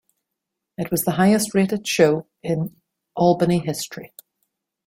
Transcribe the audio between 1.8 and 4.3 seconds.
show in Albany history.